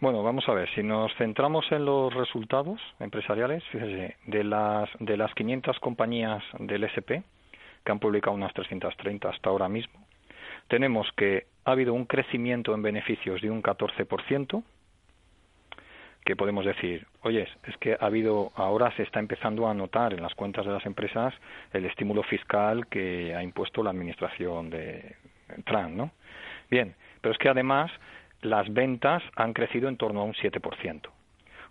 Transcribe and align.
Bueno, 0.00 0.22
vamos 0.22 0.48
a 0.48 0.54
ver, 0.54 0.66
si 0.74 0.82
nos 0.82 1.14
centramos 1.16 1.70
en 1.70 1.84
los 1.84 2.14
resultados 2.14 2.80
empresariales, 3.00 3.62
fíjese, 3.64 4.16
de 4.24 4.44
las, 4.44 4.88
de 4.98 5.18
las 5.18 5.34
500 5.34 5.78
compañías 5.78 6.42
del 6.58 6.84
SP, 6.88 7.20
que 7.84 7.92
han 7.92 7.98
publicado 7.98 8.34
unas 8.34 8.54
330 8.54 9.28
hasta 9.28 9.50
ahora 9.50 9.68
mismo, 9.68 10.00
tenemos 10.68 11.06
que 11.18 11.48
ha 11.66 11.72
habido 11.72 11.92
un 11.92 12.06
crecimiento 12.06 12.74
en 12.74 12.80
beneficios 12.80 13.42
de 13.42 13.50
un 13.50 13.62
14%, 13.62 14.62
que 16.24 16.34
podemos 16.34 16.64
decir, 16.64 17.06
oye, 17.20 17.46
es 17.66 17.76
que 17.76 17.92
ha 17.92 18.06
habido, 18.06 18.52
ahora 18.54 18.96
se 18.96 19.02
está 19.02 19.20
empezando 19.20 19.68
a 19.68 19.74
notar 19.74 20.14
en 20.14 20.22
las 20.22 20.34
cuentas 20.34 20.64
de 20.64 20.72
las 20.72 20.86
empresas 20.86 21.34
el 21.74 21.84
estímulo 21.84 22.22
fiscal 22.22 22.86
que 22.86 23.34
ha 23.34 23.42
impuesto 23.42 23.82
la 23.82 23.90
administración 23.90 24.70
de 24.70 25.16
Trump, 25.66 25.90
¿no? 25.90 26.10
Bien, 26.70 26.94
pero 27.20 27.32
es 27.32 27.38
que 27.38 27.50
además 27.50 27.90
las 28.42 28.72
ventas 28.72 29.22
han 29.36 29.52
crecido 29.52 29.88
en 29.88 29.96
torno 29.96 30.20
a 30.20 30.24
un 30.24 30.34
7%. 30.34 31.08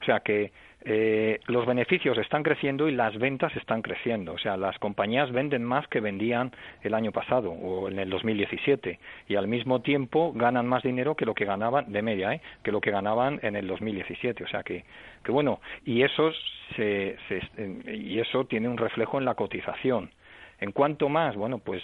O 0.01 0.05
sea 0.05 0.21
que 0.21 0.51
eh, 0.85 1.41
los 1.47 1.65
beneficios 1.65 2.17
están 2.17 2.41
creciendo 2.41 2.87
y 2.87 2.93
las 2.93 3.17
ventas 3.17 3.53
están 3.57 3.81
creciendo. 3.81 4.34
O 4.34 4.37
sea, 4.37 4.55
las 4.55 4.77
compañías 4.79 5.31
venden 5.31 5.63
más 5.63 5.87
que 5.87 5.99
vendían 5.99 6.51
el 6.81 6.93
año 6.93 7.11
pasado 7.11 7.51
o 7.51 7.89
en 7.89 7.99
el 7.99 8.09
2017 8.09 8.98
y 9.27 9.35
al 9.35 9.48
mismo 9.48 9.81
tiempo 9.81 10.31
ganan 10.34 10.67
más 10.67 10.84
dinero 10.84 11.15
que 11.15 11.26
lo 11.26 11.34
que 11.34 11.43
ganaban 11.43 11.91
de 11.91 12.01
media, 12.01 12.34
¿eh? 12.34 12.41
que 12.63 12.71
lo 12.71 12.79
que 12.79 12.91
ganaban 12.91 13.39
en 13.43 13.57
el 13.57 13.67
2017. 13.67 14.43
O 14.43 14.48
sea 14.48 14.63
que, 14.63 14.85
que 15.23 15.31
bueno, 15.31 15.59
y 15.85 16.04
eso 16.04 16.31
se, 16.76 17.17
se, 17.27 17.93
y 17.93 18.20
eso 18.20 18.45
tiene 18.45 18.70
un 18.70 18.77
reflejo 18.77 19.17
en 19.17 19.26
la 19.26 19.35
cotización. 19.35 20.11
En 20.60 20.71
cuanto 20.71 21.10
más, 21.10 21.35
bueno, 21.35 21.60
pues 21.60 21.82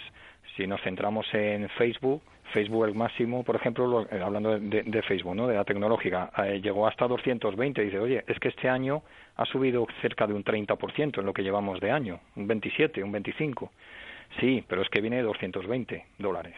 si 0.56 0.66
nos 0.66 0.80
centramos 0.82 1.26
en 1.32 1.68
Facebook, 1.70 2.22
Facebook 2.52 2.86
el 2.86 2.94
máximo, 2.94 3.42
por 3.42 3.56
ejemplo, 3.56 4.06
eh, 4.10 4.20
hablando 4.22 4.58
de, 4.58 5.02
Facebook, 5.02 5.34
¿no? 5.34 5.46
de 5.46 5.56
la 5.56 5.64
tecnológica, 5.64 6.30
eh, 6.44 6.60
llegó 6.60 6.86
hasta 6.86 7.06
220. 7.06 7.82
Dice, 7.82 7.98
oye, 7.98 8.24
es 8.26 8.38
que 8.38 8.48
este 8.48 8.68
año 8.68 9.02
ha 9.36 9.44
subido 9.46 9.86
cerca 10.00 10.26
de 10.26 10.34
un 10.34 10.44
30% 10.44 11.18
en 11.18 11.26
lo 11.26 11.32
que 11.32 11.42
llevamos 11.42 11.80
de 11.80 11.90
año, 11.90 12.20
un 12.36 12.46
27, 12.46 13.02
un 13.02 13.12
25. 13.12 13.70
Sí, 14.40 14.64
pero 14.66 14.82
es 14.82 14.88
que 14.88 15.00
viene 15.00 15.16
de 15.16 15.22
220 15.22 16.04
dólares. 16.18 16.54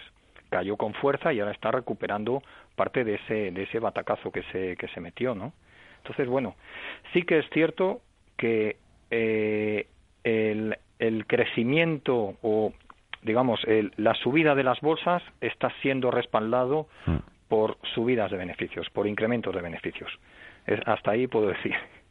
Cayó 0.51 0.77
con 0.77 0.95
fuerza 0.95 1.33
y 1.33 1.41
ahora 1.41 1.53
está 1.53 1.71
recuperando 1.71 2.43
parte 2.75 3.05
de 3.05 3.17
ese, 3.17 3.51
de 3.51 3.63
ese 3.65 3.79
batacazo 3.79 4.31
que 4.31 4.43
se, 4.45 4.77
que 4.77 4.89
se 4.89 5.01
metió, 5.01 5.35
¿no? 5.35 5.53
Entonces, 5.99 6.29
bueno, 6.29 6.55
sí 7.13 7.23
que 7.23 7.39
es 7.39 7.51
cierto 7.51 8.01
que 8.37 8.77
eh, 9.11 9.87
el, 10.25 10.79
el 11.09 11.27
crecimiento 11.27 12.35
o 12.43 12.73
digamos, 13.23 13.61
la 13.97 14.15
subida 14.15 14.55
de 14.55 14.63
las 14.63 14.81
bolsas 14.81 15.23
está 15.41 15.71
siendo 15.83 16.11
respaldado 16.11 16.87
mm. 17.07 17.17
por 17.49 17.77
subidas 17.95 18.31
de 18.31 18.37
beneficios, 18.37 18.89
por 18.91 19.07
incrementos 19.07 19.55
de 19.55 19.61
beneficios. 19.61 20.11
hasta 20.87 21.11
ahí 21.11 21.27
puedo 21.27 21.49
decir. 21.49 21.75